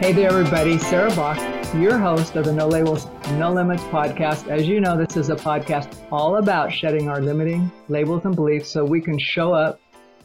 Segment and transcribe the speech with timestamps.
[0.00, 0.78] Hey there, everybody.
[0.78, 4.46] Sarah Boxx, your host of the No Labels, No Limits podcast.
[4.46, 8.70] As you know, this is a podcast all about shedding our limiting labels and beliefs
[8.70, 9.80] so we can show up,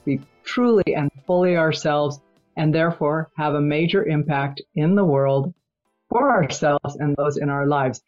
[0.06, 2.20] be truly and fully ourselves,
[2.56, 5.56] and therefore have a major impact in the world
[6.08, 8.00] for ourselves and those in our lives.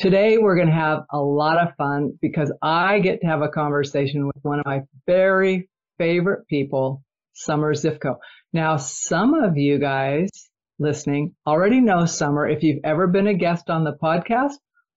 [0.00, 3.48] Today, we're going to have a lot of fun because I get to have a
[3.48, 8.16] conversation with one of my very favorite people, Summer Zifko.
[8.52, 10.28] Now, some of you guys
[10.82, 12.46] listening already know Summer.
[12.46, 14.54] If you've ever been a guest on the podcast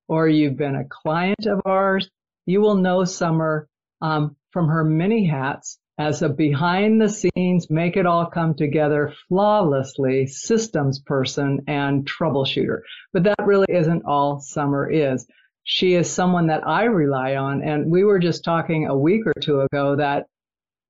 [0.07, 2.09] or you've been a client of ours,
[2.45, 3.69] you will know Summer
[4.01, 9.13] um, from her many hats as a behind the scenes, make it all come together
[9.29, 12.81] flawlessly systems person and troubleshooter.
[13.13, 15.25] But that really isn't all Summer is.
[15.63, 17.63] She is someone that I rely on.
[17.63, 20.27] And we were just talking a week or two ago that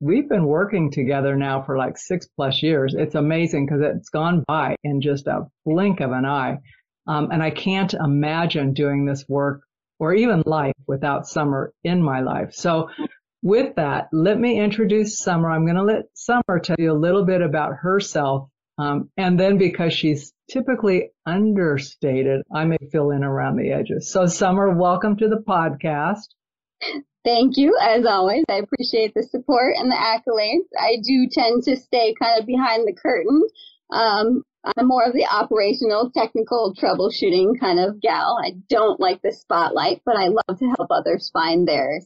[0.06, 2.94] we've been working together now for like six plus years.
[2.96, 6.60] It's amazing because it's gone by in just a blink of an eye.
[7.08, 9.64] Um, and I can't imagine doing this work
[9.98, 12.54] or even life without Summer in my life.
[12.54, 12.90] So
[13.42, 15.50] with that, let me introduce Summer.
[15.50, 18.50] I'm going to let Summer tell you a little bit about herself.
[18.78, 24.12] Um, and then because she's typically understated, I may fill in around the edges.
[24.12, 26.28] So Summer, welcome to the podcast.
[27.26, 28.46] Thank you, as always.
[28.50, 30.70] I appreciate the support and the accolades.
[30.80, 33.42] I do tend to stay kind of behind the curtain.
[33.92, 34.44] Um,
[34.78, 38.38] I'm more of the operational, technical, troubleshooting kind of gal.
[38.44, 42.06] I don't like the spotlight, but I love to help others find theirs.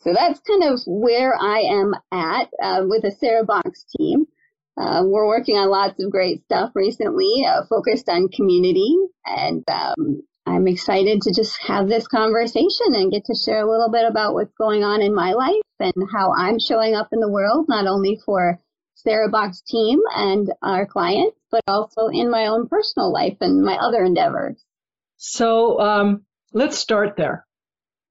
[0.00, 4.26] So that's kind of where I am at uh, with the Sarah Boxx team.
[4.76, 10.22] Uh, we're working on lots of great stuff recently, uh, focused on community, and um,
[10.46, 14.34] I'm excited to just have this conversation and get to share a little bit about
[14.34, 17.86] what's going on in my life and how I'm showing up in the world, not
[17.86, 18.60] only for
[18.94, 23.76] Sarah Boxx team and our clients, but also in my own personal life and my
[23.76, 24.62] other endeavors.
[25.16, 27.46] So um, let's start there.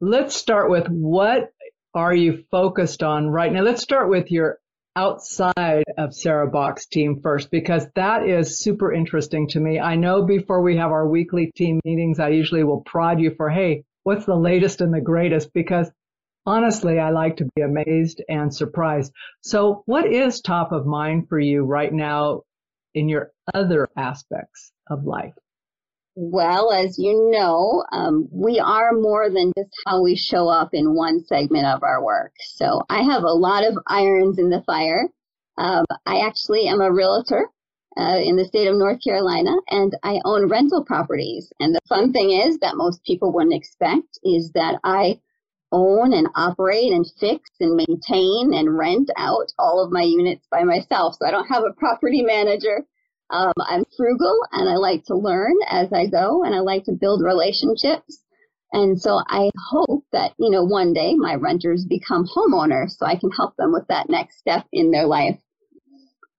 [0.02, 1.54] Let's start with what
[1.94, 3.62] are you focused on right now?
[3.62, 4.60] Let's start with your
[4.96, 9.80] outside of Sarah Boxx team first because that is super interesting to me.
[9.80, 13.50] I know before we have our weekly team meetings, I usually will prod you for,
[13.50, 15.54] hey, what's the latest and the greatest?
[15.54, 15.90] Because
[16.46, 19.12] honestly, I like to be amazed and surprised.
[19.42, 22.42] So what is top of mind for you right now
[22.94, 25.34] in your other aspects of life?
[26.16, 30.94] Well, as you know, um, we are more than just how we show up in
[30.94, 32.34] one segment of our work.
[32.56, 35.10] So I have a lot of irons in the fire.
[35.58, 37.50] Um, I actually am a realtor
[37.98, 41.52] uh, in the state of North Carolina, and I own rental properties.
[41.60, 45.20] And the fun thing is that most people wouldn't expect is that I
[45.72, 50.64] own and operate and fix and maintain and rent out all of my units by
[50.64, 51.16] myself.
[51.16, 52.86] So I don't have a property manager.
[53.30, 56.92] Um, I'm frugal and I like to learn as I go and I like to
[56.92, 58.20] build relationships.
[58.72, 63.16] And so I hope that, you know, one day my renters become homeowners so I
[63.16, 65.40] can help them with that next step in their life.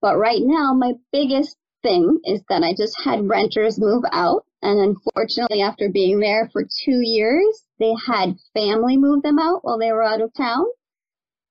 [0.01, 4.45] But right now, my biggest thing is that I just had renters move out.
[4.61, 9.79] And unfortunately, after being there for two years, they had family move them out while
[9.79, 10.65] they were out of town.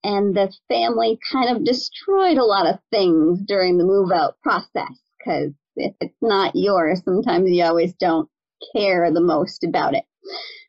[0.03, 5.04] And the family kind of destroyed a lot of things during the move out process
[5.25, 8.29] because if it's not yours, sometimes you always don't
[8.75, 10.05] care the most about it.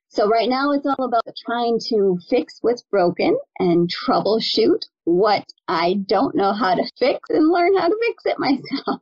[0.10, 5.96] So right now it's all about trying to fix what's broken and troubleshoot what I
[6.06, 9.02] don't know how to fix and learn how to fix it myself.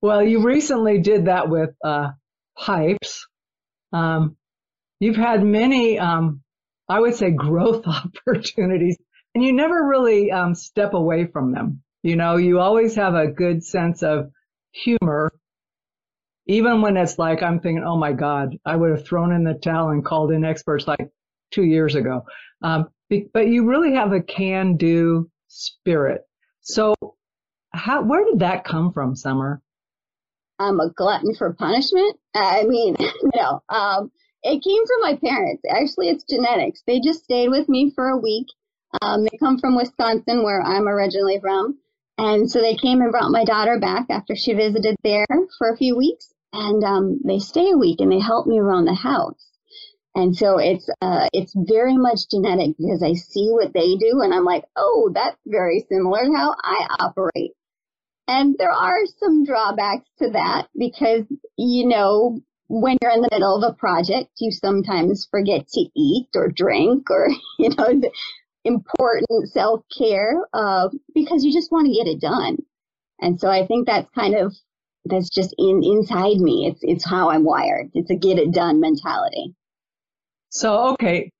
[0.00, 2.10] Well, you recently did that with uh,
[2.56, 3.26] pipes.
[3.92, 4.36] Um,
[5.00, 6.42] you've had many, um,
[6.88, 7.84] I would say, growth
[8.26, 8.96] opportunities,
[9.34, 11.82] and you never really um, step away from them.
[12.02, 14.30] You know, you always have a good sense of
[14.72, 15.32] humor,
[16.46, 19.54] even when it's like I'm thinking, oh my God, I would have thrown in the
[19.54, 21.10] towel and called in experts like
[21.50, 22.24] two years ago.
[22.62, 22.88] Um,
[23.32, 26.22] but you really have a can do spirit.
[26.60, 26.94] So
[27.72, 29.62] how, where did that come from, Summer?
[30.58, 32.18] I'm a glutton for punishment.
[32.34, 32.96] I mean,
[33.36, 34.10] no, um,
[34.42, 35.62] it came from my parents.
[35.68, 36.82] Actually, it's genetics.
[36.86, 38.46] They just stayed with me for a week.
[39.02, 41.78] Um, they come from Wisconsin, where I'm originally from
[42.18, 45.26] And so they came and brought my daughter back after she visited there
[45.56, 46.34] for a few weeks.
[46.52, 49.46] And um, they stay a week and they help me around the house.
[50.14, 54.34] And so it's uh, it's very much genetic because I see what they do and
[54.34, 57.52] I'm like, oh, that's very similar to how I operate.
[58.26, 61.24] And there are some drawbacks to that because,
[61.56, 66.28] you know, when you're in the middle of a project, you sometimes forget to eat
[66.34, 67.28] or drink or,
[67.58, 68.00] you know,
[68.68, 72.58] important self care uh, because you just want to get it done.
[73.20, 74.54] And so I think that's kind of
[75.04, 76.66] that's just in inside me.
[76.70, 77.90] It's it's how I'm wired.
[77.94, 79.54] It's a get it done mentality.
[80.50, 81.32] So okay,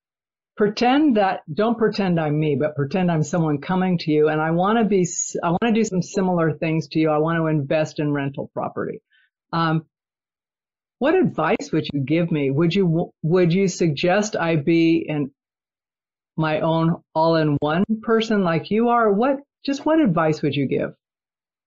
[0.56, 4.50] pretend that don't pretend I'm me, but pretend I'm someone coming to you and I
[4.50, 5.06] want to be
[5.42, 7.10] I want to do some similar things to you.
[7.10, 9.00] I want to invest in rental property.
[9.52, 9.86] Um,
[10.98, 12.50] what advice would you give me?
[12.50, 15.30] Would you would you suggest I be in
[16.38, 19.12] my own all-in-one person like you are?
[19.12, 20.94] What just what advice would you give?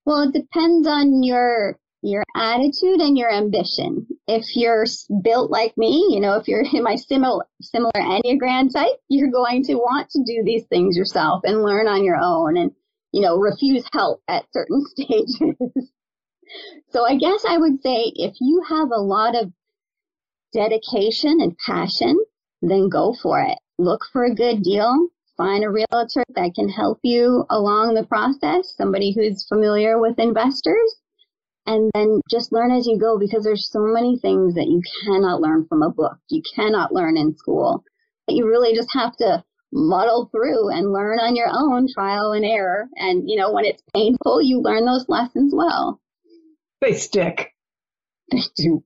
[0.06, 4.08] Well, it depends on your your attitude and your ambition.
[4.28, 4.86] If you're
[5.22, 9.64] built like me, you know, if you're in my similar similar Enneagram type, you're going
[9.66, 12.72] to want to do these things yourself and learn on your own and,
[13.12, 15.56] you know, refuse help at certain stages.
[16.90, 19.52] so I guess I would say if you have a lot of
[20.54, 22.18] dedication and passion,
[22.62, 23.58] then go for it.
[23.82, 25.08] Look for a good deal.
[25.38, 31.02] Find a realtor that can help you along the process, somebody who's familiar with investors
[31.66, 35.42] and then just learn as you go because there's so many things that you cannot
[35.42, 36.18] learn from a book.
[36.30, 37.84] You cannot learn in school.
[38.28, 42.46] But you really just have to muddle through and learn on your own trial and
[42.46, 42.88] error.
[42.96, 46.00] And, you know, when it's painful, you learn those lessons well.
[46.82, 47.56] They stick.
[48.32, 48.84] They do.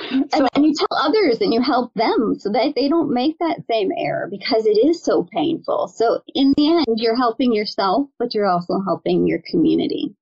[0.00, 3.64] And then you tell others and you help them so that they don't make that
[3.70, 5.88] same error because it is so painful.
[5.88, 10.14] So in the end, you're helping yourself, but you're also helping your community.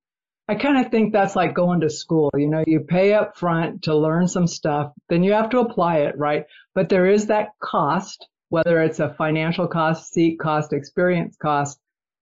[0.48, 2.30] I kind of think that's like going to school.
[2.34, 5.98] You know, you pay up front to learn some stuff, then you have to apply
[5.98, 6.46] it, right?
[6.74, 11.78] But there is that cost, whether it's a financial cost, seat cost, experience cost,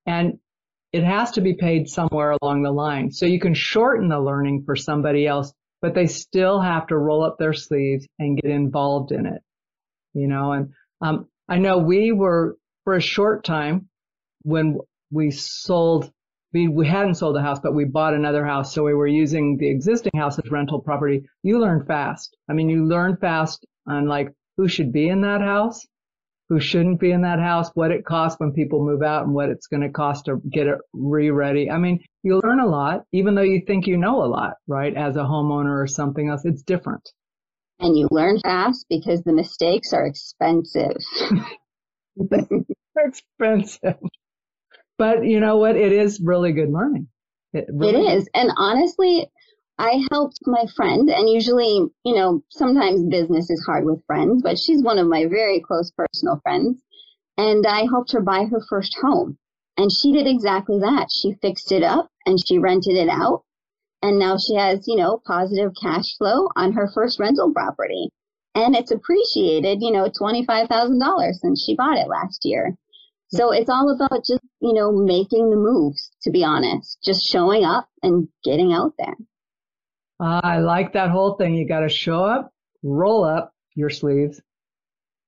[0.07, 0.39] and
[0.93, 3.11] it has to be paid somewhere along the line.
[3.11, 5.53] So you can shorten the learning for somebody else,
[5.83, 9.43] but they still have to roll up their sleeves and get involved in it.
[10.15, 13.89] You know, and um, I know we were for a short time
[14.43, 14.79] when
[15.11, 16.13] we sold
[16.53, 18.75] we, we hadn't sold the house, but we bought another house.
[18.75, 21.23] So we were using the existing house as rental property.
[21.43, 22.37] You learn fast.
[22.49, 25.87] I mean, you learn fast on like who should be in that house,
[26.51, 29.49] who shouldn't be in that house, what it costs when people move out and what
[29.49, 31.71] it's going to cost to get it re-ready.
[31.71, 34.93] I mean, you learn a lot, even though you think you know a lot, right?
[34.95, 37.09] As a homeowner or something else, it's different.
[37.79, 40.97] And you learn fast because the mistakes are expensive.
[42.99, 43.95] expensive.
[44.99, 45.77] But you know what?
[45.77, 47.07] It is really good learning.
[47.53, 48.29] It, really it is.
[48.35, 49.31] And honestly,
[49.81, 54.59] I helped my friend, and usually, you know, sometimes business is hard with friends, but
[54.59, 56.83] she's one of my very close personal friends.
[57.39, 59.39] And I helped her buy her first home.
[59.79, 61.09] And she did exactly that.
[61.11, 63.45] She fixed it up and she rented it out.
[64.03, 68.11] And now she has, you know, positive cash flow on her first rental property.
[68.55, 72.77] And it's appreciated, you know, $25,000 since she bought it last year.
[73.29, 73.63] So mm-hmm.
[73.63, 77.89] it's all about just, you know, making the moves, to be honest, just showing up
[78.03, 79.17] and getting out there.
[80.21, 81.55] I like that whole thing.
[81.55, 82.53] You got to show up,
[82.83, 84.41] roll up your sleeves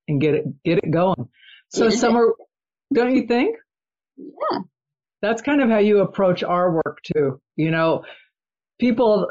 [0.08, 1.28] and get it, get it going.
[1.70, 1.96] So yeah.
[1.96, 2.34] summer,
[2.92, 3.56] don't you think?
[4.16, 4.58] Yeah.
[5.22, 7.40] That's kind of how you approach our work too.
[7.56, 8.04] You know,
[8.80, 9.28] people,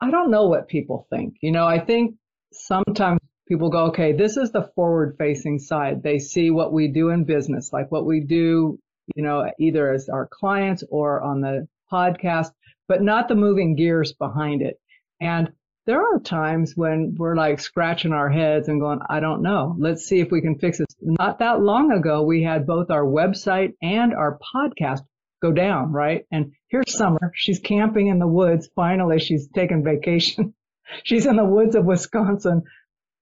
[0.00, 1.34] I don't know what people think.
[1.42, 2.14] You know, I think
[2.52, 6.02] sometimes people go, okay, this is the forward facing side.
[6.02, 8.78] They see what we do in business, like what we do,
[9.14, 12.50] you know, either as our clients or on the podcast,
[12.88, 14.78] but not the moving gears behind it.
[15.20, 15.52] And
[15.86, 19.76] there are times when we're like scratching our heads and going, I don't know.
[19.78, 20.86] Let's see if we can fix this.
[21.00, 25.02] Not that long ago, we had both our website and our podcast
[25.40, 26.24] go down, right?
[26.32, 27.32] And here's Summer.
[27.34, 28.68] She's camping in the woods.
[28.74, 30.54] Finally, she's taken vacation.
[31.04, 32.62] she's in the woods of Wisconsin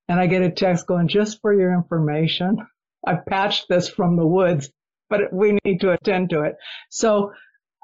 [0.09, 2.59] and I get a text going, just for your information,
[3.07, 4.71] I patched this from the woods,
[5.09, 6.57] but we need to attend to it.
[6.91, 7.33] So,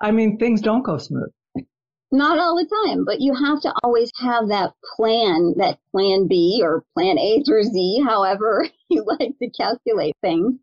[0.01, 1.31] I mean, things don't go smooth.
[2.13, 6.61] Not all the time, but you have to always have that plan, that plan B
[6.63, 10.59] or plan A through Z, however you like to calculate things.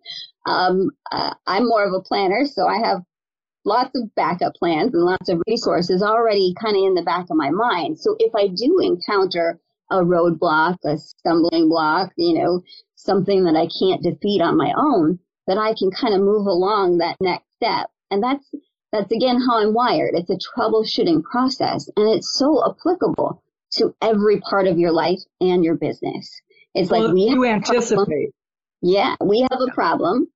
[0.45, 3.01] Um, uh, I'm more of a planner, so I have
[3.63, 7.37] lots of backup plans and lots of resources already kind of in the back of
[7.37, 7.99] my mind.
[7.99, 12.61] So if I do encounter a roadblock, a stumbling block, you know,
[12.95, 16.97] something that I can't defeat on my own, that I can kind of move along
[16.97, 17.89] that next step.
[18.11, 18.45] And that's
[18.91, 20.13] that's again how I'm wired.
[20.15, 25.63] It's a troubleshooting process and it's so applicable to every part of your life and
[25.63, 26.41] your business.
[26.73, 28.29] It's well, like we you anticipate.
[28.81, 30.27] Yeah, we have a problem.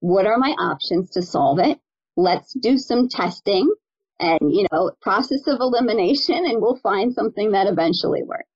[0.00, 1.78] What are my options to solve it?
[2.16, 3.72] Let's do some testing
[4.18, 8.49] and, you know, process of elimination and we'll find something that eventually works.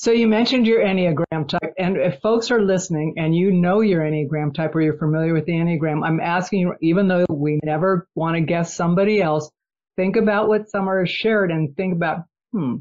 [0.00, 4.02] So you mentioned your Enneagram type, and if folks are listening and you know your
[4.02, 8.06] Enneagram type or you're familiar with the Enneagram, I'm asking you, even though we never
[8.14, 9.50] want to guess somebody else,
[9.96, 12.18] think about what Summer has shared and think about,
[12.52, 12.76] hmm,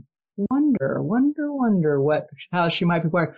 [0.51, 3.33] wonder, wonder, wonder what, how she might be wired.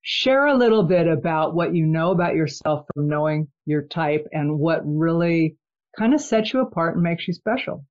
[0.00, 4.60] Share a little bit about what you know about yourself from knowing your type and
[4.60, 5.56] what really
[5.98, 7.84] kind of sets you apart and makes you special.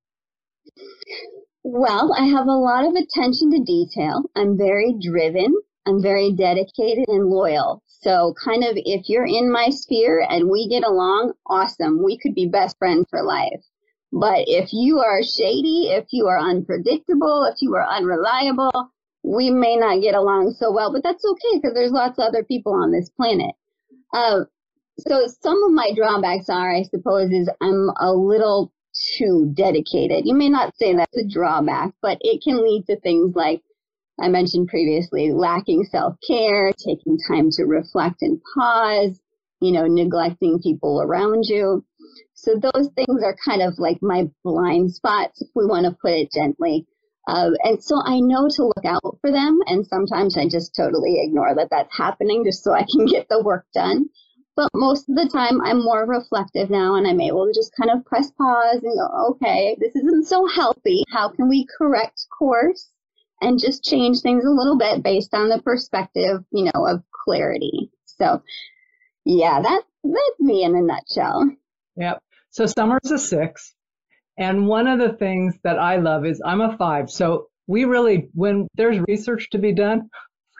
[1.63, 4.23] Well, I have a lot of attention to detail.
[4.35, 5.55] I'm very driven.
[5.85, 7.81] I'm very dedicated and loyal.
[7.87, 12.03] So kind of if you're in my sphere and we get along, awesome.
[12.03, 13.63] We could be best friends for life.
[14.11, 18.91] But if you are shady, if you are unpredictable, if you are unreliable,
[19.23, 22.43] we may not get along so well, but that's okay because there's lots of other
[22.43, 23.55] people on this planet.
[24.13, 24.41] Uh,
[24.99, 28.71] so some of my drawbacks are, I suppose, is I'm a little
[29.17, 30.25] too dedicated.
[30.25, 33.61] You may not say that's a drawback, but it can lead to things like
[34.21, 39.19] I mentioned previously, lacking self care, taking time to reflect and pause,
[39.59, 41.83] you know, neglecting people around you.
[42.33, 46.11] So those things are kind of like my blind spots, if we want to put
[46.11, 46.85] it gently.
[47.27, 49.59] Uh, and so I know to look out for them.
[49.65, 53.41] And sometimes I just totally ignore that that's happening just so I can get the
[53.41, 54.09] work done.
[54.55, 57.89] But most of the time, I'm more reflective now and I'm able to just kind
[57.89, 61.03] of press pause and go, okay, this isn't so healthy.
[61.11, 62.89] How can we correct course
[63.41, 67.89] and just change things a little bit based on the perspective, you know, of clarity?
[68.05, 68.43] So,
[69.25, 71.49] yeah, that, that's me in a nutshell.
[71.95, 72.21] Yep.
[72.51, 73.73] So summer's a six.
[74.37, 77.09] And one of the things that I love is I'm a five.
[77.09, 80.09] So we really, when there's research to be done,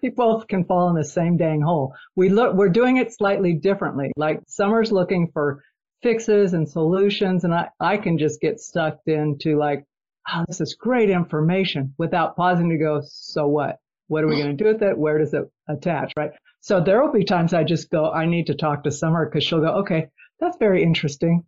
[0.04, 1.96] we both can fall in the same dang hole.
[2.16, 4.12] We look, we're doing it slightly differently.
[4.18, 5.64] Like Summer's looking for
[6.04, 9.86] fixes and solutions, and I, I can just get sucked into like,
[10.30, 13.78] oh, this is great information without pausing to go, so what?
[14.08, 14.98] What are we going to do with it?
[14.98, 16.12] Where does it attach?
[16.18, 16.32] Right.
[16.60, 19.46] So there will be times I just go, I need to talk to Summer because
[19.46, 21.46] she'll go, okay, that's very interesting.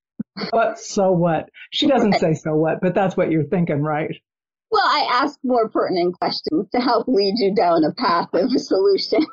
[0.50, 1.50] but so what?
[1.70, 4.16] She doesn't say so what, but that's what you're thinking, right?
[4.70, 8.58] Well, I ask more pertinent questions to help lead you down a path of a
[8.58, 9.24] solution.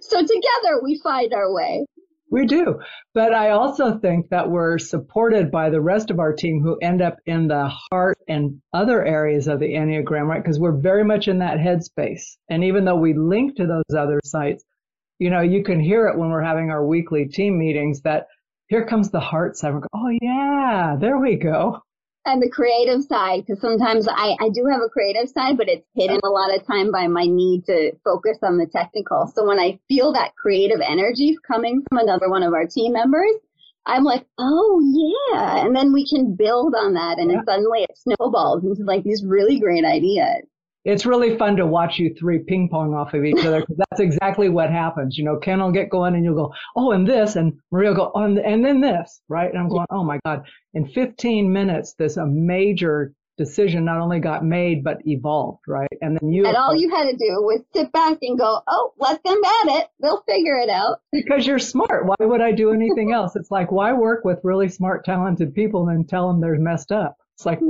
[0.00, 1.86] so together we find our way.
[2.30, 2.80] We do.
[3.14, 7.00] But I also think that we're supported by the rest of our team who end
[7.00, 10.42] up in the heart and other areas of the Enneagram, right?
[10.42, 12.36] Because we're very much in that headspace.
[12.50, 14.62] And even though we link to those other sites,
[15.18, 18.26] you know, you can hear it when we're having our weekly team meetings that
[18.68, 19.72] here comes the heart side.
[19.72, 21.82] We're go, oh yeah, there we go
[22.28, 25.86] and the creative side because sometimes I, I do have a creative side but it's
[25.94, 29.26] hidden a lot of time by my need to focus on the technical.
[29.34, 33.34] So when i feel that creative energy coming from another one of our team members
[33.86, 34.80] i'm like oh
[35.32, 35.64] yeah.
[35.64, 37.42] And then we can build on that and yeah.
[37.44, 40.44] suddenly it snowballs into like these really great ideas
[40.88, 44.00] it's really fun to watch you three ping pong off of each other because that's
[44.00, 45.18] exactly what happens.
[45.18, 47.96] You know, Ken will get going and you'll go, oh, and this, and Maria will
[47.96, 49.50] go, oh, and, and then this, right?
[49.50, 50.46] And I'm going, oh my God.
[50.72, 55.92] In 15 minutes, this a major decision not only got made but evolved, right?
[56.00, 58.94] And then you and all you had to do was sit back and go, oh,
[58.96, 59.88] let them at it.
[60.00, 61.00] They'll figure it out.
[61.12, 62.06] Because you're smart.
[62.06, 63.36] Why would I do anything else?
[63.36, 66.92] It's like why work with really smart, talented people and then tell them they're messed
[66.92, 67.18] up?
[67.36, 67.60] It's like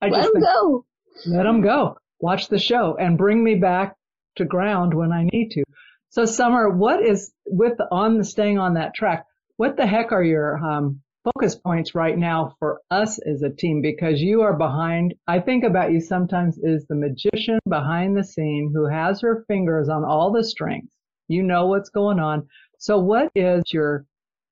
[0.00, 0.86] I let them think, go.
[1.26, 3.96] Let them go watch the show and bring me back
[4.36, 5.64] to ground when I need to.
[6.08, 9.26] So Summer, what is with on staying on that track?
[9.56, 13.82] What the heck are your um, focus points right now for us as a team?
[13.82, 15.14] Because you are behind.
[15.26, 19.88] I think about you sometimes is the magician behind the scene who has her fingers
[19.88, 20.90] on all the strings.
[21.28, 22.46] You know what's going on.
[22.78, 24.04] So what is your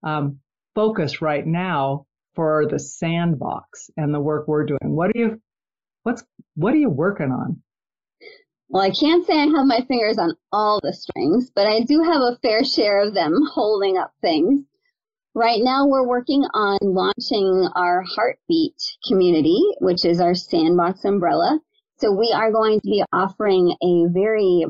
[0.02, 0.40] um,
[0.74, 4.78] focus right now for the SandBoxx and the work we're doing?
[4.96, 5.40] What are you
[6.02, 7.62] What's what are you working on?
[8.68, 12.02] Well, I can't say I have my fingers on all the strings, but I do
[12.02, 14.64] have a fair share of them holding up things.
[15.34, 18.76] Right now, we're working on launching our Heartbeat
[19.06, 21.60] community, which is our SandBoxx umbrella.
[21.98, 24.64] So we are going to be offering a very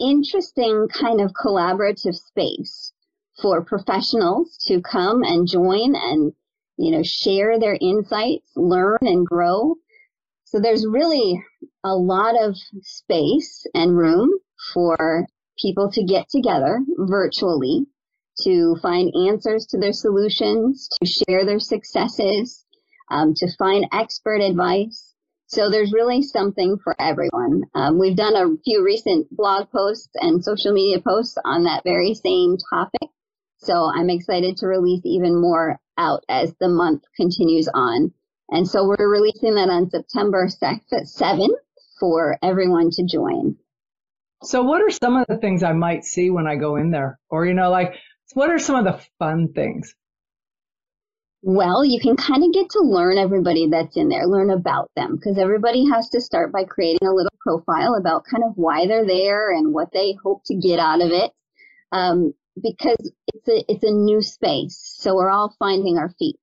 [0.00, 2.92] interesting kind of collaborative space
[3.40, 6.32] for professionals to come and join and,
[6.76, 9.76] you know, share their insights, learn and grow
[10.50, 11.44] so there's really
[11.84, 14.30] a lot of space and room
[14.72, 15.26] for
[15.58, 17.84] people to get together virtually
[18.44, 22.64] to find answers to their solutions, to share their successes,
[23.10, 25.12] um, to find expert advice.
[25.48, 27.64] So there's really something for everyone.
[27.74, 32.14] Um, we've done a few recent blog posts and social media posts on that very
[32.14, 33.10] same topic.
[33.58, 38.14] So I'm excited to release even more out as the month continues on.
[38.50, 41.54] And so we're releasing that on September 7th
[42.00, 43.56] for everyone to join.
[44.42, 47.18] So what are some of the things I might see when I go in there?
[47.28, 47.94] Or, you know, like,
[48.34, 49.94] what are some of the fun things?
[51.42, 55.16] Well, you can kind of get to learn everybody that's in there, learn about them,
[55.16, 59.06] because everybody has to start by creating a little profile about kind of why they're
[59.06, 61.30] there and what they hope to get out of it.
[61.92, 66.36] Um, because it's a it's a new space, so we're all finding our feet.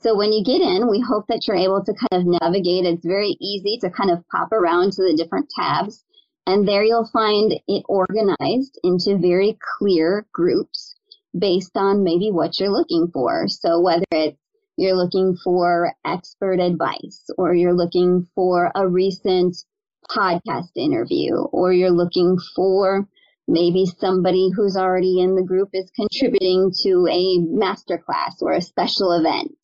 [0.00, 2.84] So when you get in, we hope that you're able to kind of navigate.
[2.84, 6.04] It's very easy to kind of pop around to the different tabs,
[6.46, 10.94] and there you'll find it organized into very clear groups
[11.36, 13.48] based on maybe what you're looking for.
[13.48, 14.38] So whether it's
[14.78, 19.56] you're looking for expert advice or you're looking for a recent
[20.08, 23.08] podcast interview or you're looking for
[23.48, 29.10] maybe somebody who's already in the group is contributing to a masterclass or a special
[29.10, 29.57] event.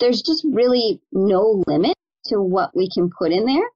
[0.00, 3.68] There's just really no limit to what we can put in there.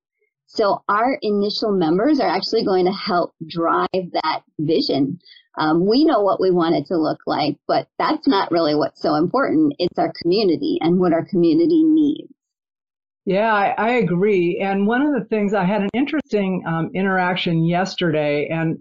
[0.47, 5.21] So our initial members are actually going to help drive that vision
[5.59, 9.03] um, we know what we want it to look like, but that's not really what's
[9.03, 9.75] so important.
[9.79, 12.33] It's our community and what our community needs.
[13.27, 14.61] Yeah, I, I agree.
[14.62, 18.79] And one of the things I had an interesting um, interaction yesterday, and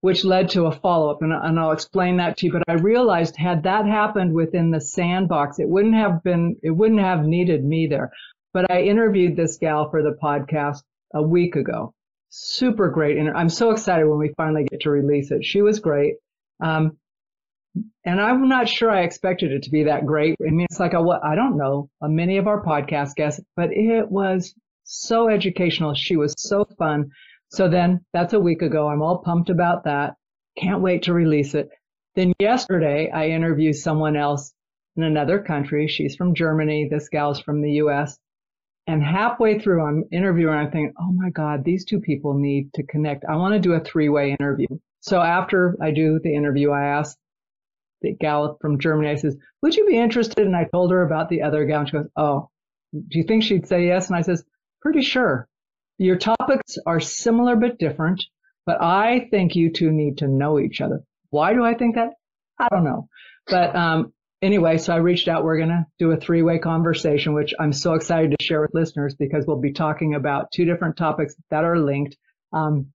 [0.00, 2.52] which led to a follow up, and, and I'll explain that to you.
[2.52, 7.00] But I realized had that happened within the SandBoxx, it wouldn't have been, it wouldn't
[7.00, 8.12] have needed me there.
[8.52, 10.82] But I interviewed this gal for the podcast
[11.14, 11.94] a week ago,
[12.28, 13.16] super great.
[13.18, 15.44] And I'm so excited when we finally get to release it.
[15.44, 16.14] She was great.
[16.60, 16.98] Um,
[18.04, 20.36] and I'm not sure I expected it to be that great.
[20.40, 24.54] I mean, it's like I don't know, many of our podcast guests, but it was
[24.84, 25.94] so educational.
[25.94, 27.10] She was so fun.
[27.50, 28.88] So then that's a week ago.
[28.88, 30.16] I'm all pumped about that.
[30.58, 31.68] Can't wait to release it.
[32.14, 34.52] Then yesterday I interviewed someone else
[34.96, 35.86] in another country.
[35.86, 36.88] She's from Germany.
[36.90, 38.18] This gal's from the US.
[38.86, 42.84] And halfway through, I'm interviewing, I'm thinking, oh my God, these two people need to
[42.84, 43.24] connect.
[43.28, 44.68] I want to do a three way interview.
[45.00, 47.16] So after I do the interview, I ask
[48.02, 50.46] the gal from Germany, I says, would you be interested?
[50.46, 51.80] And I told her about the other gal.
[51.80, 52.48] And she goes, oh,
[52.92, 54.08] do you think she'd say yes?
[54.08, 54.44] And I says,
[54.80, 55.48] pretty sure.
[55.98, 58.22] Your topics are similar but different,
[58.66, 61.02] but I think you two need to know each other.
[61.30, 62.10] Why do I think that?
[62.58, 63.08] I don't know.
[63.46, 65.44] But um, anyway, so I reached out.
[65.44, 68.74] We're going to do a three way conversation, which I'm so excited to share with
[68.74, 72.16] listeners because we'll be talking about two different topics that are linked.
[72.52, 72.92] Um,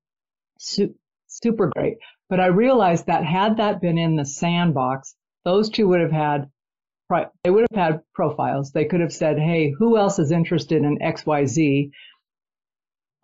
[0.60, 0.96] su-
[1.28, 1.98] super great.
[2.30, 6.50] But I realized that had that been in the SandBoxx, those two would have had
[7.44, 8.72] they would have had profiles.
[8.72, 11.92] They could have said, "Hey, who else is interested in X, Y, Z?"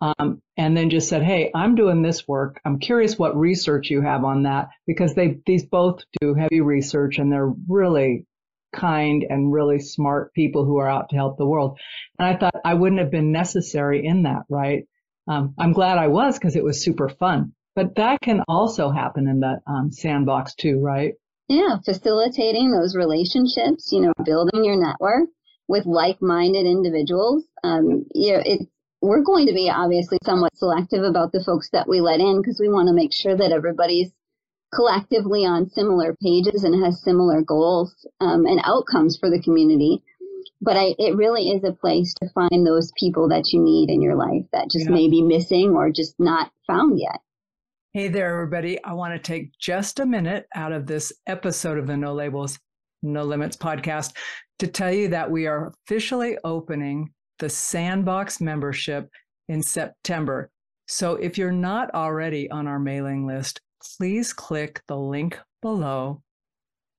[0.00, 2.60] Um, and then just said, "Hey, I'm doing this work.
[2.64, 7.18] I'm curious what research you have on that because they these both do heavy research
[7.18, 8.26] and they're really
[8.72, 11.78] kind and really smart people who are out to help the world."
[12.18, 14.84] And I thought I wouldn't have been necessary in that, right?
[15.26, 17.52] Um, I'm glad I was because it was super fun.
[17.74, 21.14] But that can also happen in the um, SandBoxx too, right?
[21.48, 25.28] Yeah, facilitating those relationships, you know, building your network
[25.68, 27.44] with like-minded individuals.
[27.62, 28.66] Um, you know, it's
[29.00, 32.58] we're going to be obviously somewhat selective about the folks that we let in because
[32.60, 34.10] we want to make sure that everybody's
[34.74, 40.02] collectively on similar pages and has similar goals um, and outcomes for the community.
[40.60, 44.02] But I, it really is a place to find those people that you need in
[44.02, 44.94] your life that just yeah.
[44.94, 47.20] may be missing or just not found yet.
[47.92, 48.82] Hey there, everybody.
[48.82, 52.58] I want to take just a minute out of this episode of the No Labels,
[53.02, 54.14] No Limits podcast
[54.58, 59.08] to tell you that we are officially opening the SandBoxx membership
[59.48, 60.50] in September.
[60.86, 63.60] So if you're not already on our mailing list,
[63.96, 66.22] please click the link below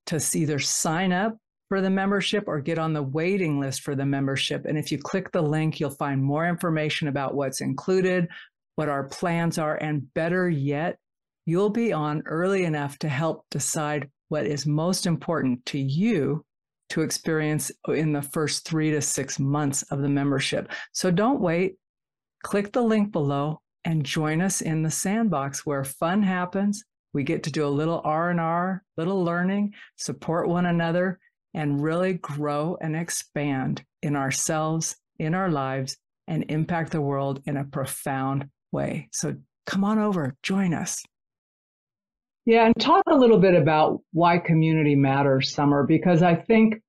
[0.08, 4.06] to either sign up for the membership or get on the waiting list for the
[4.06, 4.66] membership.
[4.66, 8.28] And if you click the link, you'll find more information about what's included,
[8.76, 10.98] what our plans are, and better yet,
[11.46, 16.44] you'll be on early enough to help decide what is most important to you
[16.90, 20.72] to experience in the first three to six months of the membership.
[20.92, 21.76] So don't wait.
[22.44, 26.84] Click the link below and join us in the SandBoxx where fun happens.
[27.14, 31.20] We get to do a little R&R, little learning, support one another,
[31.54, 35.98] and really grow and expand in ourselves, in our lives,
[36.28, 39.10] and impact the world in a profound way.
[39.12, 41.04] So come on over, join us.
[42.50, 46.82] Yeah, and talk a little bit about why community matters, Summer, because I think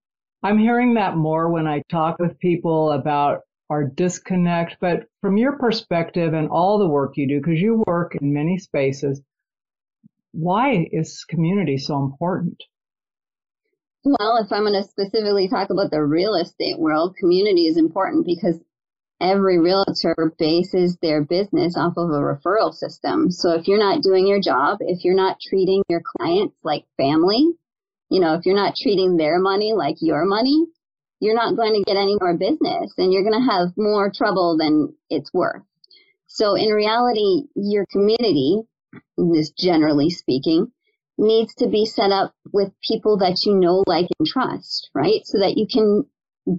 [0.42, 4.78] I'm hearing that more when I talk with people about our disconnect.
[4.80, 8.56] But from your perspective and all the work you do, because you work in many
[8.56, 9.20] spaces,
[10.32, 12.56] why is community so important?
[14.02, 18.24] Well, if I'm going to specifically talk about the real estate world, community is important
[18.24, 18.58] because
[19.20, 23.30] every realtor bases their business off of a referral system.
[23.30, 27.46] So if you're not doing your job, if you're not treating your clients like family,
[28.10, 30.66] you know, if you're not treating their money like your money,
[31.20, 34.56] you're not going to get any more business and you're going to have more trouble
[34.58, 35.62] than it's worth.
[36.26, 38.62] So in reality, your community,
[39.16, 40.72] this generally speaking,
[41.18, 45.20] needs to be set up with people that you know, like, and trust, right?
[45.24, 46.06] So that you can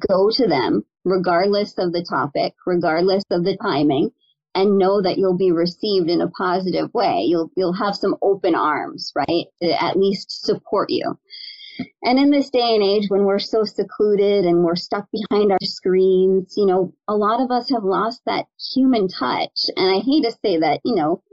[0.07, 4.11] go to them regardless of the topic, regardless of the timing,
[4.53, 7.23] and know that you'll be received in a positive way.
[7.27, 9.45] You'll you'll have some open arms, right?
[9.61, 11.17] To at least support you.
[12.03, 15.57] And in this day and age when we're so secluded and we're stuck behind our
[15.63, 19.69] screens, you know, a lot of us have lost that human touch.
[19.75, 21.23] And I hate to say that, you know,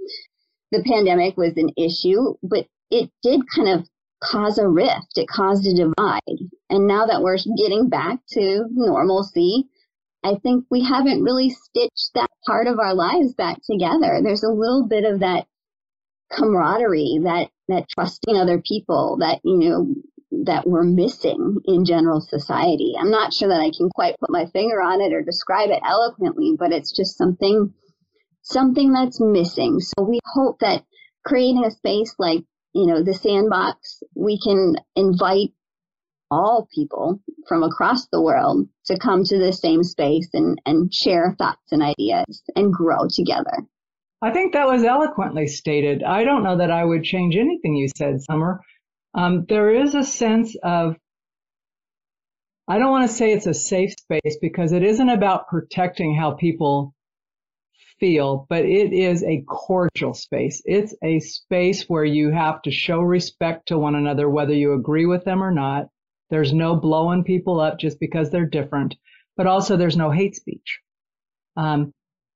[0.71, 3.89] the pandemic was an issue, but it did kind of
[4.23, 5.17] cause a rift.
[5.17, 6.51] It caused a divide.
[6.71, 9.69] And now that we're getting back to normalcy,
[10.25, 14.21] I think we haven't really stitched that part of our lives back together.
[14.23, 15.47] There's a little bit of that
[16.33, 19.95] camaraderie, that that trusting other people, that you know
[20.45, 22.95] that we're missing in general society.
[22.99, 25.83] I'm not sure that I can quite put my finger on it or describe it
[25.85, 27.73] eloquently, but it's just something
[28.43, 29.81] something that's missing.
[29.81, 30.85] So we hope that
[31.25, 35.51] creating a space like you know, the SandBoxx, we can invite
[36.31, 41.35] all people from across the world to come to the same space and, and share
[41.39, 43.67] thoughts and ideas and grow together.
[44.21, 46.03] I think that was eloquently stated.
[46.03, 48.61] I don't know that I would change anything you said, Summer.
[49.15, 50.97] Um, there is a sense of,
[52.67, 56.33] I don't want to say it's a safe space because it isn't about protecting how
[56.33, 56.95] people
[57.99, 60.63] feel, but it is a cordial space.
[60.65, 65.07] It's a space where you have to show respect to one another, whether you agree
[65.07, 65.89] with them or not.
[66.31, 68.95] There's no blowing people up just because they're different,
[69.37, 70.81] but also there's no hate speech.
[71.57, 71.93] Um,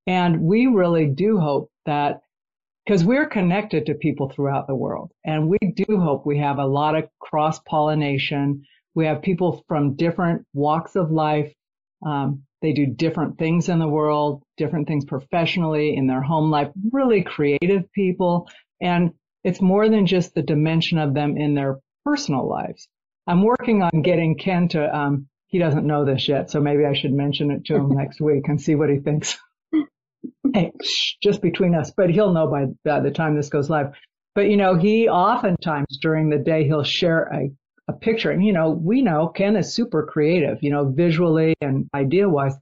[0.07, 2.23] and we really do hope that
[2.85, 6.67] because we're connected to people throughout the world and we do hope we have a
[6.67, 8.65] lot of cross pollination.
[8.95, 11.53] We have people from different walks of life,
[12.05, 16.71] um, they do different things in the world, different things professionally in their home life,
[16.93, 18.49] really creative people.
[18.81, 19.13] And
[19.45, 22.89] it's more than just the dimension of them in their personal lives.
[23.27, 26.95] I'm working on getting Ken to, um, he doesn't know this yet, so maybe I
[26.95, 29.39] should mention it to him next week and see what he thinks.
[30.55, 30.73] hey,
[31.23, 33.95] just between us, but he'll know by, by the time this goes live.
[34.35, 37.51] But you know, he oftentimes during the day he'll share a
[37.93, 38.31] a picture.
[38.31, 42.55] And, you know, we know Ken is super creative, you know, visually and idea wise.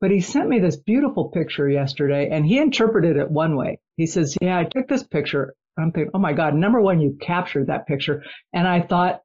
[0.00, 3.78] But he sent me this beautiful picture yesterday and he interpreted it one way.
[3.96, 5.54] He says, Yeah, I took this picture.
[5.78, 8.22] I'm thinking, Oh my God, number one, you captured that picture.
[8.52, 9.22] And I thought,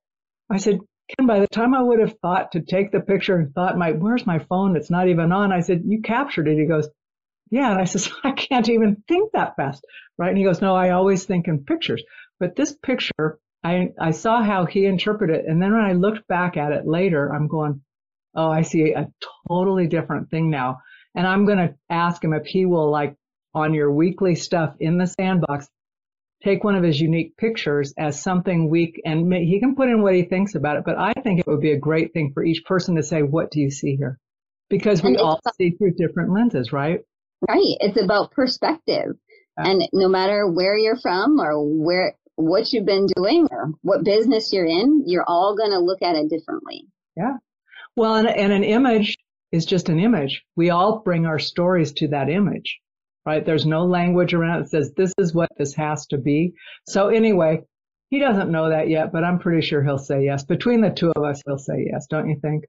[0.49, 0.79] I said,
[1.17, 3.91] Ken, by the time I would have thought to take the picture and thought, my,
[3.91, 4.77] where's my phone?
[4.77, 5.51] It's not even on.
[5.51, 6.57] I said, you captured it.
[6.57, 6.87] He goes,
[7.49, 7.71] yeah.
[7.71, 9.83] And I says, I can't even think that fast.
[10.17, 10.29] Right.
[10.29, 12.03] And he goes, no, I always think in pictures,
[12.39, 15.45] but this picture I, I saw how he interpreted it.
[15.47, 17.81] And then when I looked back at it later, I'm going,
[18.35, 19.11] oh, I see a
[19.47, 20.79] totally different thing now.
[21.15, 23.15] And I'm going to ask him if he will, like,
[23.53, 25.67] on your weekly stuff in the SandBoxx,
[26.43, 30.15] take one of his unique pictures as something weak and he can put in what
[30.15, 30.83] he thinks about it.
[30.85, 33.51] But I think it would be a great thing for each person to say, what
[33.51, 34.19] do you see here?
[34.69, 37.01] Because we all see through different lenses, right?
[37.47, 37.75] Right.
[37.79, 39.15] It's about perspective.
[39.57, 44.53] And no matter where you're from or where what you've been doing or what business
[44.53, 46.85] you're in, you're all going to look at it differently.
[47.17, 47.37] Yeah.
[47.97, 49.17] Well, and, and an image
[49.51, 50.43] is just an image.
[50.55, 52.79] We all bring our stories to that image,
[53.25, 53.45] right?
[53.45, 56.53] There's no language around it that says this is what this has to be.
[56.87, 57.63] So anyway,
[58.09, 60.45] he doesn't know that yet, but I'm pretty sure he'll say yes.
[60.45, 62.63] Between the two of us, he'll say yes, don't you think?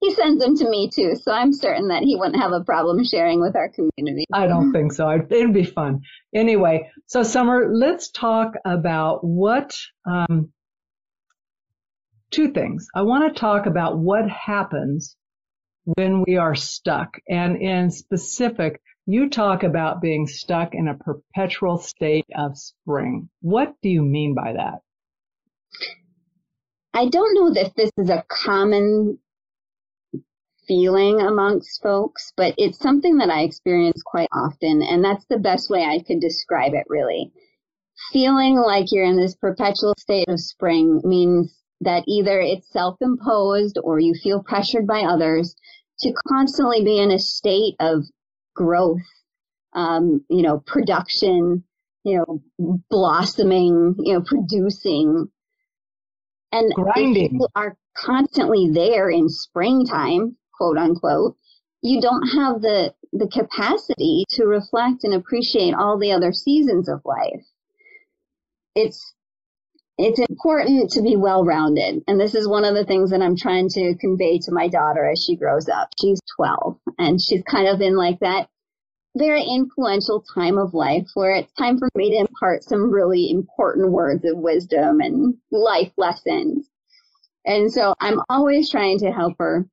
[0.00, 3.04] He sends them to me too, so I'm certain that he wouldn't have a problem
[3.04, 4.24] sharing with our community.
[4.32, 5.10] I don't think so.
[5.10, 6.00] It'd be fun.
[6.34, 9.76] Anyway, so Summer, let's talk about what
[10.08, 10.52] um,
[12.30, 12.86] two things.
[12.94, 15.16] I want to talk about what happens
[15.84, 21.78] when we are stuck, and in specific, you talk about being stuck in a perpetual
[21.78, 23.30] state of spring.
[23.40, 24.80] What do you mean by that?
[26.94, 29.18] I don't know that this is a common
[30.68, 34.82] feeling amongst folks, but it's something that I experience quite often.
[34.82, 37.32] And that's the best way I could describe it, really.
[38.12, 44.00] feeling like you're in this perpetual state of spring means that either it's self-imposed or
[44.00, 45.54] you feel pressured by others
[46.00, 48.04] to constantly be in a state of
[48.54, 48.98] growth,
[49.74, 51.64] um, you know, production,
[52.04, 55.28] you know, blossoming, you know, producing.
[56.50, 57.34] And Grinding.
[57.34, 61.36] you are constantly there in springtime, quote unquote,
[61.82, 67.00] you don't have the the capacity to reflect and appreciate all the other seasons of
[67.04, 67.44] life.
[68.74, 69.14] It's
[69.96, 72.04] it's important to be well rounded.
[72.06, 75.08] And this is one of the things that I'm trying to convey to my daughter
[75.08, 75.88] as she grows up.
[76.00, 78.48] She's 12 and she's kind of in like that
[79.16, 83.90] very influential time of life where it's time for me to impart some really important
[83.90, 86.68] words of wisdom and life lessons.
[87.44, 89.66] And so I'm always trying to help her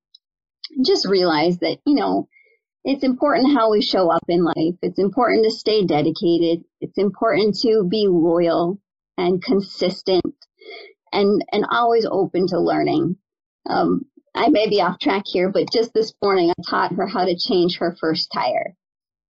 [0.84, 2.28] just realize that, you know,
[2.84, 4.76] it's important how we show up in life.
[4.82, 6.64] It's important to stay dedicated.
[6.82, 8.80] It's important to be loyal
[9.18, 10.36] and consistent
[11.12, 13.18] and, and always open to learning.
[13.68, 17.26] Um, I may be off track here, but just this morning I taught her how
[17.26, 18.76] to change her first tire.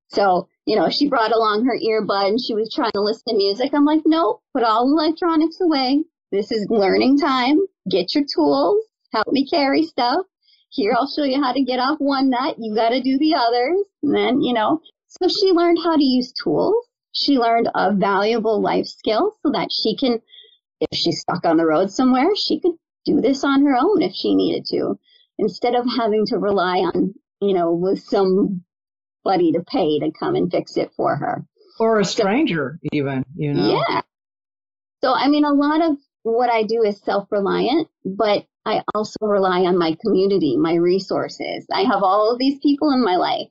[0.09, 3.35] So, you know, she brought along her earbud and she was trying to listen to
[3.35, 3.73] music.
[3.73, 6.03] I'm like, no, put all electronics away.
[6.31, 7.59] This is learning time.
[7.89, 8.83] Get your tools.
[9.13, 10.25] Help me carry stuff.
[10.75, 12.57] Here, I'll show you how to get off one nut.
[12.59, 13.79] You got to do the others.
[14.03, 16.85] And then, you know, so she learned how to use tools.
[17.13, 20.19] She learned a valuable life skill so that she can,
[20.81, 22.73] if she's stuck on the road somewhere, she could
[23.05, 24.99] do this on her own if she needed to,
[25.37, 30.51] instead of having to rely on, you know, with somebody to pay to come and
[30.51, 31.45] fix it for her.
[31.79, 33.81] Or a stranger, so, even, you know?
[33.89, 34.01] Yeah.
[35.01, 39.17] So, I mean, a lot of what I do is self reliant, but I also
[39.21, 41.65] rely on my community, my resources.
[41.71, 43.49] I have all of these people in my life.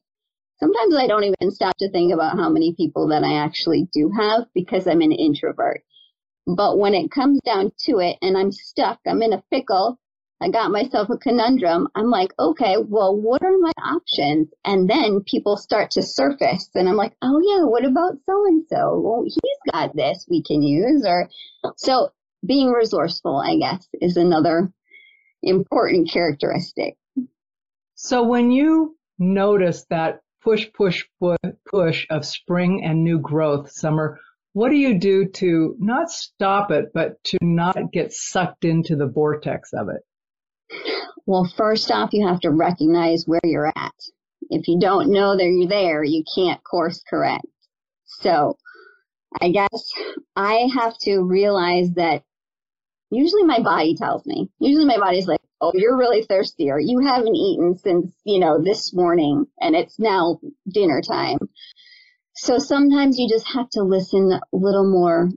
[0.58, 4.10] Sometimes I don't even stop to think about how many people that I actually do
[4.16, 5.82] have because I'm an introvert.
[6.46, 9.98] But when it comes down to it and I'm stuck, I'm in a pickle,
[10.40, 11.88] I got myself a conundrum.
[11.94, 14.48] I'm like, okay, well, what are my options?
[14.64, 18.64] And then people start to surface and I'm like, oh yeah, what about so and
[18.68, 19.00] so?
[19.00, 21.30] Well, he's got this we can use or
[21.76, 22.10] so
[22.44, 24.72] being resourceful, I guess, is another
[25.46, 26.96] important characteristic.
[27.94, 31.04] So when you notice that push, push,
[31.70, 34.18] push of spring and new growth, summer,
[34.52, 39.06] what do you do to not stop it, but to not get sucked into the
[39.06, 40.02] vortex of it?
[41.26, 43.94] Well, first off, you have to recognize where you're at.
[44.50, 47.46] If you don't know that you're there, you can't course correct.
[48.04, 48.56] So
[49.40, 49.90] I guess
[50.36, 52.22] I have to realize that
[53.10, 54.48] usually my body tells me.
[54.58, 58.62] Usually my body's like, oh, you're really thirsty or you haven't eaten since, you know,
[58.62, 60.38] this morning and it's now
[60.68, 61.38] dinner time.
[62.36, 65.30] So sometimes you just have to listen a little more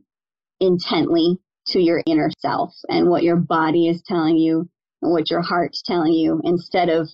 [0.60, 4.70] intently to your inner self and what your body is telling you
[5.02, 7.10] and what your heart's telling you instead of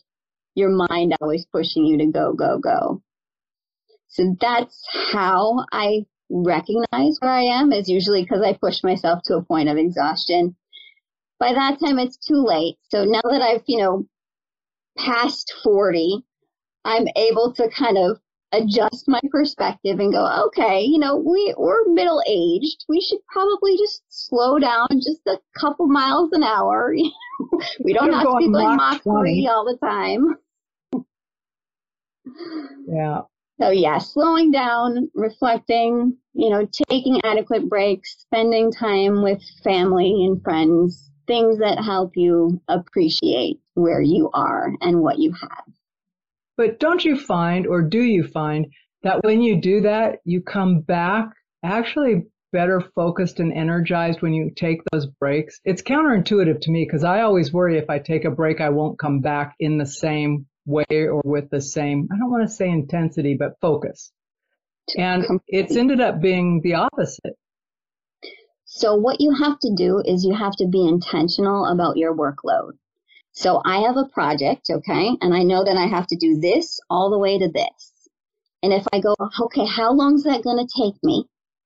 [0.56, 3.02] your mind always pushing you to go, go, go.
[4.08, 4.80] So that's
[5.12, 9.70] how I recognize where I am is usually because I push myself to a point
[9.70, 10.56] of exhaustion.
[11.40, 12.78] By that time, it's too late.
[12.90, 14.08] So now that I've, you know,
[14.98, 16.24] past 40,
[16.86, 18.20] I'm able to kind of
[18.54, 22.86] adjust my perspective and go, okay, you know, we, we're middle aged.
[22.88, 26.94] We should probably just slow down just a couple miles an hour.
[27.84, 30.38] we don't have to be going Mach 3 all the time.
[32.88, 33.22] Yeah.
[33.62, 40.42] So yeah, slowing down, reflecting, you know, taking adequate breaks, spending time with family and
[40.44, 45.66] friends, things that help you appreciate where you are and what you have.
[46.58, 48.68] But don't you find, or do you find,
[49.04, 51.30] that when you do that, you come back
[51.64, 55.60] actually better focused and energized when you take those breaks?
[55.64, 59.00] It's counterintuitive to me because I always worry if I take a break, I won't
[59.00, 62.70] come back in the same way or with the same, I don't want to say
[62.70, 64.12] intensity, but focus.
[64.98, 67.38] And it's ended up being the opposite.
[68.66, 72.72] So what you have to do is you have to be intentional about your workload.
[73.32, 76.80] So I have a project, okay, and I know that I have to do this
[76.90, 77.92] all the way to this.
[78.62, 81.26] And if I go, okay, how long is that going to take me?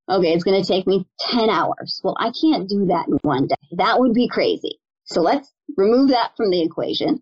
[0.09, 1.99] Okay, it's going to take me 10 hours.
[2.03, 3.55] Well, I can't do that in one day.
[3.73, 4.79] That would be crazy.
[5.03, 7.21] So let's remove that from the equation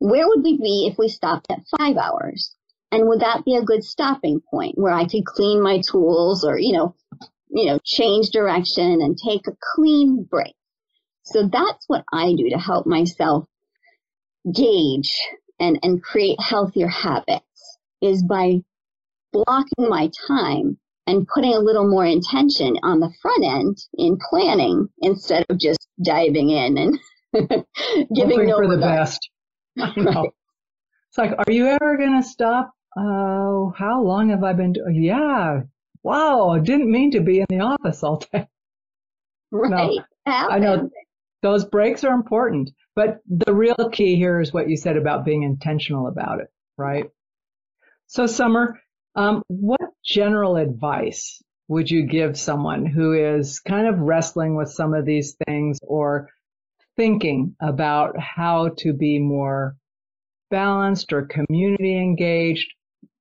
[0.00, 2.56] where would we be if we stopped at five hours?
[2.90, 6.58] And would that be a good stopping point where I could clean my tools or,
[6.58, 6.94] you know,
[7.50, 10.54] you know, change direction and take a clean break?
[11.22, 13.44] So that's what I do to help myself
[14.52, 15.20] gauge
[15.60, 17.44] and, and create healthier habits
[18.00, 18.62] is by
[19.32, 24.88] blocking my time and putting a little more intention on the front end in planning
[25.02, 26.98] instead of just diving in and
[28.14, 29.28] giving Hoping no for the best.
[29.80, 30.30] I know.
[31.08, 32.72] It's like, are you ever going to stop?
[32.96, 34.72] Oh, how long have I been?
[34.72, 35.62] Do- yeah.
[36.02, 36.50] Wow.
[36.50, 38.48] I didn't mean to be in the office all day.
[39.52, 39.98] Right.
[40.26, 40.90] I know
[41.42, 45.42] those breaks are important, but the real key here is what you said about being
[45.42, 47.10] intentional about it, right?
[48.06, 48.80] So, Summer,
[49.16, 54.94] um, what general advice would you give someone who is kind of wrestling with some
[54.94, 56.28] of these things or
[57.00, 59.74] thinking about how to be more
[60.50, 62.70] balanced or community engaged?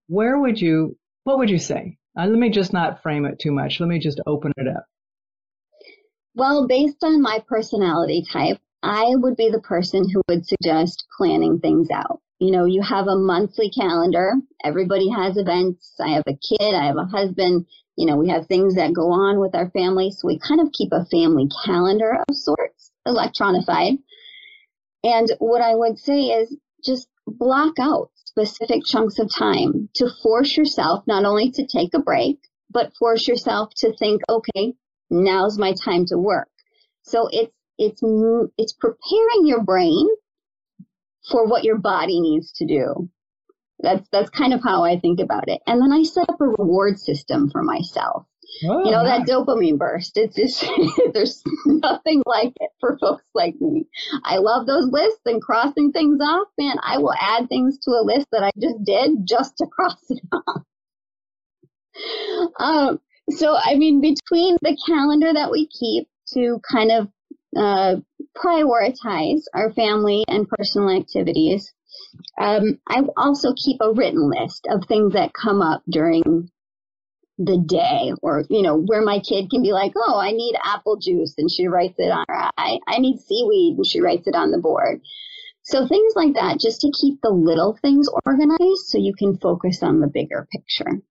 [0.07, 1.97] Where would you, what would you say?
[2.19, 3.79] Uh, let me just not frame it too much.
[3.79, 4.83] Let me just open it up.
[6.35, 11.59] Well, based on my personality type, I would be the person who would suggest planning
[11.59, 12.19] things out.
[12.39, 14.33] You know, you have a monthly calendar.
[14.61, 15.93] Everybody has events.
[16.01, 16.75] I have a kid.
[16.75, 17.65] I have a husband.
[17.95, 20.11] You know, we have things that go on with our family.
[20.11, 23.97] So we kind of keep a family calendar of sorts, electronified.
[25.03, 30.55] And what I would say is just block out specific chunks of time to force
[30.55, 34.73] yourself not only to take a break, but force yourself to think, okay,
[35.09, 36.49] now's my time to work.
[37.03, 38.01] So it's it's
[38.57, 40.07] it's preparing your brain
[41.31, 43.09] for what your body needs to do.
[43.79, 45.61] That's that's kind of how I think about it.
[45.65, 48.25] And then I set up a reward system for myself.
[48.65, 49.25] Oh, you know nice.
[49.25, 50.17] that dopamine burst.
[50.17, 50.65] It's just
[51.13, 53.85] there's nothing like it for folks like me.
[54.23, 56.47] I love those lists and crossing things off.
[56.57, 59.97] Man, I will add things to a list that I just did just to cross
[60.09, 60.63] it off.
[62.59, 67.07] Um, so I mean, between the calendar that we keep to kind of
[67.55, 67.95] uh,
[68.37, 71.73] prioritize our family and personal activities,
[72.39, 76.49] um, I also keep a written list of things that come up during
[77.39, 80.97] the day or you know where my kid can be like oh i need apple
[80.97, 84.35] juice and she writes it on her i, I need seaweed and she writes it
[84.35, 85.01] on the board
[85.61, 89.81] so things like that just to keep the little things organized so you can focus
[89.81, 91.01] on the bigger picture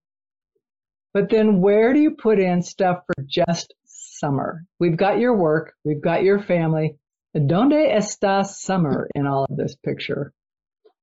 [1.14, 3.74] But then where do you put in stuff for just
[4.18, 4.64] summer?
[4.78, 6.96] We've got your work, we've got your family.
[7.34, 10.32] Donde está summer in all of this picture?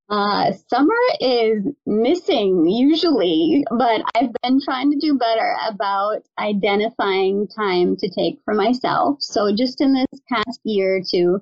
[0.07, 7.95] Uh, summer is missing usually, but I've been trying to do better about identifying time
[7.97, 9.17] to take for myself.
[9.21, 11.41] So just in this past year or two,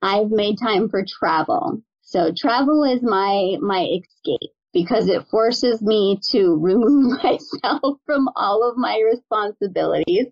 [0.00, 1.82] I've made time for travel.
[2.00, 8.66] So travel is my, my escape because it forces me to remove myself from all
[8.66, 10.26] of my responsibilities,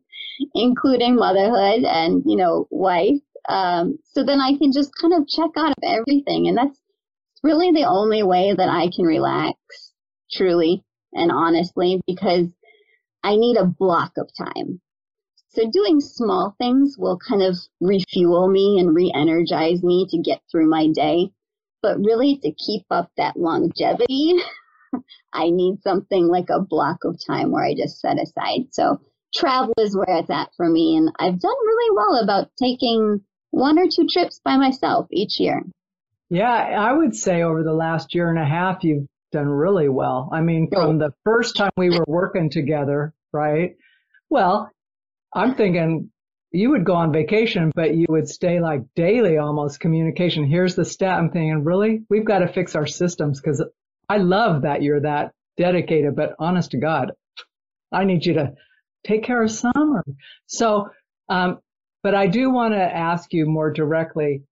[0.54, 3.20] including motherhood and, you know, wife.
[3.46, 6.48] Um, so then I can just kind of check out of everything.
[6.48, 6.78] And that's
[7.42, 9.58] really the only way that I can relax
[10.30, 12.46] truly and honestly because
[13.22, 14.80] I need a block of time.
[15.50, 20.68] So doing small things will kind of refuel me and re-energize me to get through
[20.68, 21.32] my day.
[21.82, 24.34] But really to keep up that longevity,
[25.32, 28.68] I need something like a block of time where I just set aside.
[28.72, 29.00] So
[29.34, 30.96] travel is where it's at for me.
[30.96, 35.62] And I've done really well about taking one or two trips by myself each year.
[36.30, 40.28] Yeah, I would say over the last year and a half, you've done really well.
[40.32, 43.76] I mean, from the first time we were working together, right?
[44.30, 44.70] Well,
[45.34, 46.10] I'm thinking
[46.50, 50.44] you would go on vacation, but you would stay like daily almost communication.
[50.44, 51.18] Here's the stat.
[51.18, 52.04] I'm thinking, really?
[52.08, 53.62] We've got to fix our systems because
[54.08, 57.12] I love that you're that dedicated, but honest to God,
[57.92, 58.54] I need you to
[59.06, 60.04] take care of summer.
[60.46, 60.90] So,
[61.28, 61.58] um,
[62.02, 64.42] but I do want to ask you more directly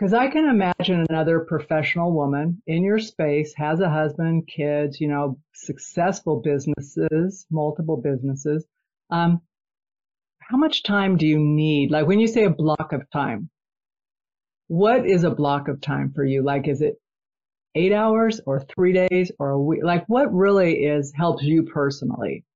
[0.00, 5.08] because I can imagine another professional woman in your space has a husband, kids, you
[5.08, 8.64] know, successful businesses, multiple businesses.
[9.10, 9.42] Um,
[10.38, 11.90] how much time do you need?
[11.90, 13.50] Like when you say a block of time,
[14.68, 16.42] what is a block of time for you?
[16.42, 16.94] Like, is it
[17.74, 19.84] eight hours or three days or a week?
[19.84, 22.46] Like what really is helps you personally?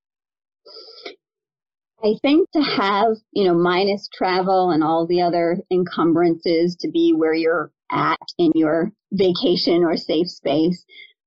[2.05, 7.15] I think to have, you know, minus travel and all the other encumbrances to be
[7.15, 10.85] where you're at in your vacation or safe space,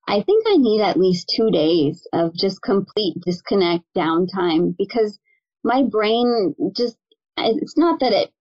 [0.08, 5.18] I think I need at least two days of just complete disconnect downtime because
[5.64, 6.98] my brain just,
[7.38, 8.32] it's not that it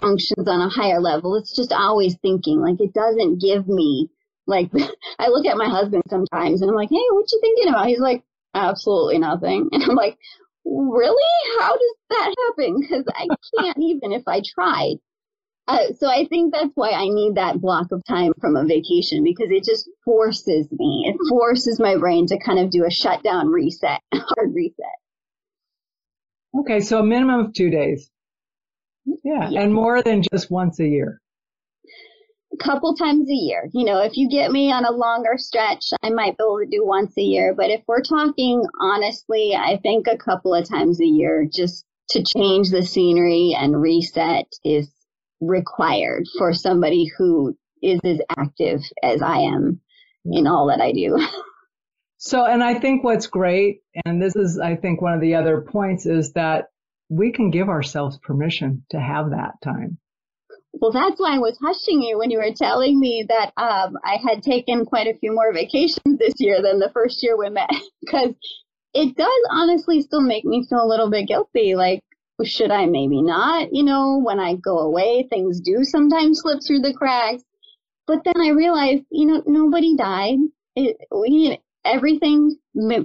[0.00, 1.36] functions on a higher level.
[1.36, 4.10] It's just always thinking like it doesn't give me
[4.48, 4.70] like,
[5.20, 7.86] I look at my husband sometimes and I'm like, Hey, what you thinking about?
[7.86, 9.68] He's like, absolutely nothing.
[9.72, 10.18] And I'm like,
[10.66, 11.58] really?
[11.60, 12.80] How does that happen?
[12.80, 13.26] Because I
[13.58, 14.96] can't even if I tried.
[15.68, 19.24] Uh, so I think that's why I need that block of time from a vacation
[19.24, 21.04] because it just forces me.
[21.08, 24.86] It forces my brain to kind of do a shutdown reset, hard reset.
[26.60, 28.08] Okay, so a minimum of two days.
[29.24, 29.62] Yeah, yeah.
[29.62, 31.20] and more than just once a year.
[32.60, 33.68] Couple times a year.
[33.72, 36.66] You know, if you get me on a longer stretch, I might be able to
[36.70, 37.54] do once a year.
[37.54, 42.22] But if we're talking honestly, I think a couple of times a year just to
[42.22, 44.90] change the scenery and reset is
[45.40, 49.80] required for somebody who is as active as I am
[50.24, 51.18] in all that I do.
[52.18, 55.60] So, and I think what's great, and this is, I think, one of the other
[55.60, 56.68] points is that
[57.08, 59.98] we can give ourselves permission to have that time.
[60.80, 64.16] Well, that's why I was hushing you when you were telling me that um, I
[64.16, 67.70] had taken quite a few more vacations this year than the first year we met,
[68.00, 68.34] because
[68.94, 71.74] it does honestly still make me feel a little bit guilty.
[71.74, 72.00] Like,
[72.44, 73.68] should I maybe not?
[73.72, 77.42] You know, when I go away, things do sometimes slip through the cracks.
[78.06, 80.38] But then I realized, you know, nobody died.
[80.76, 82.56] It, we everything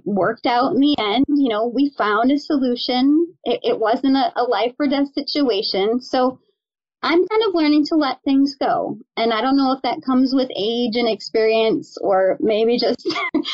[0.05, 1.26] worked out in the end.
[1.30, 3.28] You know, we found a solution.
[3.43, 6.01] It, it wasn't a, a life or death situation.
[6.01, 6.39] So
[7.04, 8.97] I'm kind of learning to let things go.
[9.18, 13.08] And I don't know if that comes with age and experience or maybe just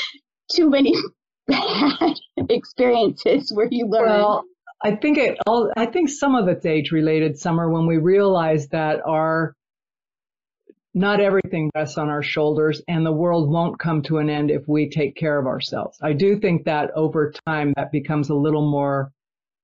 [0.52, 0.94] too many
[1.48, 2.20] bad
[2.50, 4.08] experiences where you learn.
[4.08, 4.44] Well,
[4.84, 8.68] I think it all, I think some of it's age related, Summer, when we realize
[8.70, 9.56] that our
[10.94, 14.68] not everything rests on our shoulders and the world won't come to an end if
[14.68, 15.98] we take care of ourselves.
[16.02, 19.12] I do think that over time that becomes a little more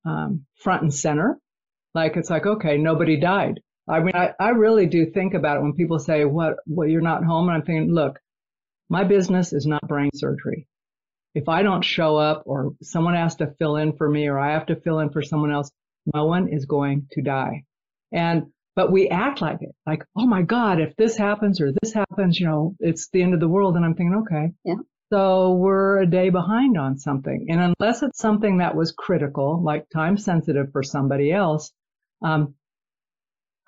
[0.05, 1.39] um, front and center.
[1.95, 3.61] Like it's like, okay, nobody died.
[3.88, 7.01] I mean, I, I really do think about it when people say, what, well, you're
[7.01, 7.49] not home.
[7.49, 8.19] And I'm thinking, look,
[8.89, 10.67] my business is not brain surgery.
[11.36, 14.53] If I don't show up or someone has to fill in for me or I
[14.53, 15.71] have to fill in for someone else,
[16.13, 17.63] no one is going to die.
[18.11, 21.93] And but we act like it, like, oh my God, if this happens or this
[21.93, 23.75] happens, you know, it's the end of the world.
[23.75, 24.53] And I'm thinking, okay.
[24.65, 24.75] Yeah.
[25.11, 27.47] So we're a day behind on something.
[27.49, 31.71] And unless it's something that was critical, like time sensitive for somebody else,
[32.23, 32.55] um,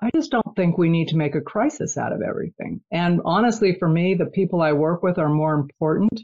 [0.01, 2.81] I just don't think we need to make a crisis out of everything.
[2.91, 6.21] And honestly, for me, the people I work with are more important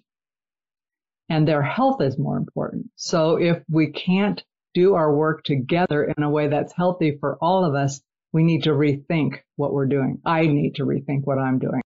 [1.30, 2.88] and their health is more important.
[2.98, 4.44] So if we can't
[4.74, 8.02] do our work together in a way that's healthy for all of us,
[8.34, 10.20] we need to rethink what we're doing.
[10.26, 11.82] I need to rethink what I'm doing.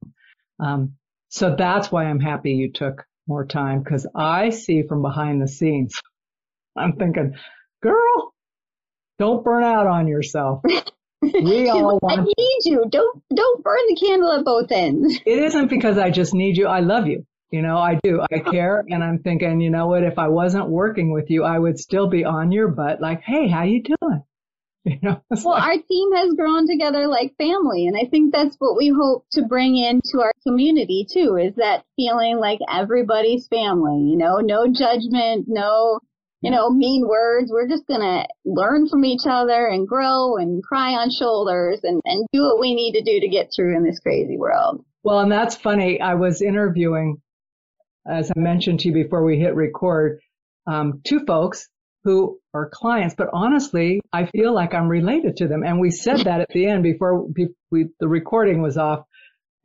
[0.59, 0.93] Um,
[1.29, 5.47] so that's why I'm happy you took more time because I see from behind the
[5.47, 5.93] scenes.
[6.75, 7.35] I'm thinking,
[7.83, 8.33] girl,
[9.19, 10.63] don't burn out on yourself.
[11.33, 12.19] We all want.
[12.19, 12.85] I need you.
[12.89, 15.19] Don't don't burn the candle at both ends.
[15.25, 16.67] It isn't because I just need you.
[16.67, 17.25] I love you.
[17.51, 18.21] You know, I do.
[18.21, 18.51] I oh.
[18.51, 20.03] care, and I'm thinking, you know what?
[20.03, 23.01] If I wasn't working with you, I would still be on your butt.
[23.01, 24.23] Like, hey, how you doing?
[24.87, 28.55] You know, well, like, our team has grown together like family, and I think that's
[28.57, 31.37] what we hope to bring into our community too.
[31.37, 33.99] Is that feeling like everybody's family?
[34.11, 36.01] You know, no judgment, no,
[36.41, 37.51] you know, mean words.
[37.51, 42.25] We're just gonna learn from each other and grow and cry on shoulders and and
[42.31, 44.83] do what we need to do to get through in this crazy world.
[45.03, 46.01] Well, and that's funny.
[46.01, 47.21] I was interviewing,
[48.07, 50.19] as I mentioned to you before we hit record,
[50.67, 51.69] um, two folks
[52.03, 55.63] who are clients, but honestly, I feel like I'm related to them.
[55.63, 57.25] And we said that at the end before
[57.71, 59.05] we, the recording was off.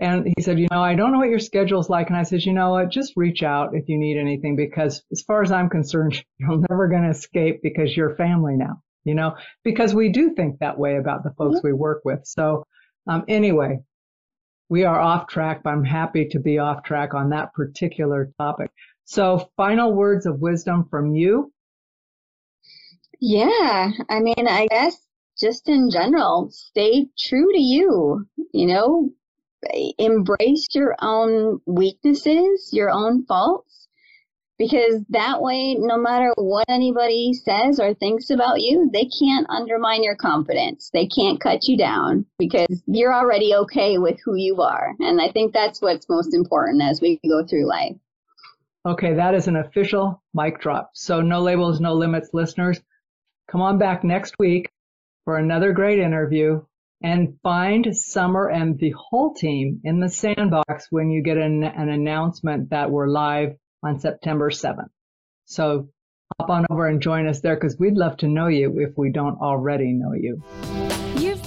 [0.01, 2.09] And he said, you know, I don't know what your schedule's like.
[2.09, 5.23] And I said, you know what, just reach out if you need anything because as
[5.23, 9.37] far as I'm concerned, you're never going to escape because you're family now, you know,
[9.63, 12.21] because we do think that way about the folks we work with.
[12.25, 12.67] So,
[13.07, 13.81] um, anyway,
[14.69, 18.71] we are off track, but I'm happy to be off track on that particular topic.
[19.05, 21.53] So final words of wisdom from you
[23.21, 24.97] yeah, I mean, I guess
[25.39, 29.11] just in general, stay true to you, you know,
[29.99, 33.89] embrace your own weaknesses, your own faults,
[34.61, 40.03] because that way, no matter what anybody says or thinks about you, they can't undermine
[40.03, 40.91] your confidence.
[40.93, 44.95] They can't cut you down because you're already okay with who you are.
[45.01, 47.97] And I think that's what's most important as we go through life.
[48.85, 50.91] Okay, that is an official mic drop.
[50.93, 52.81] So, no labels, no limits, listeners.
[53.51, 54.71] Come on back next week
[55.25, 56.63] for another great interview
[57.03, 61.89] and find Summer and the whole team in the SandBoxx when you get an, an
[61.89, 64.91] announcement that we're live on September 7th.
[65.47, 65.89] So
[66.39, 69.11] hop on over and join us there because we'd love to know you if we
[69.11, 70.43] don't already know you.